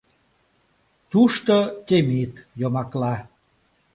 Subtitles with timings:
[1.11, 1.55] Тушто
[1.87, 3.15] Темит йомакла...